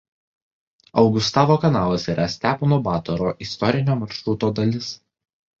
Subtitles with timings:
[1.01, 4.91] Augustavo kanalas yra "Stepono Batoro" istorinio maršruto dalis.